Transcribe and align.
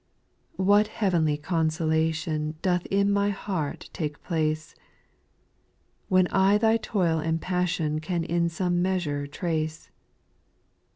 3. 0.55 0.65
What 0.65 0.87
heavenly 0.87 1.37
consolation 1.37 2.55
Doth 2.63 2.87
in 2.87 3.11
my 3.11 3.29
heart 3.29 3.87
take 3.93 4.19
place, 4.23 4.73
When 6.07 6.25
I 6.31 6.57
Thy 6.57 6.77
toil 6.77 7.19
and 7.19 7.39
passion 7.39 7.99
Can 7.99 8.23
in 8.23 8.49
some 8.49 8.81
measure 8.81 9.27
trace. 9.27 9.91